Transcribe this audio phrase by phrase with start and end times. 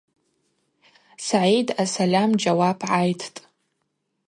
[1.25, 3.37] Сагӏид асальам джьауап гӏайттӏ.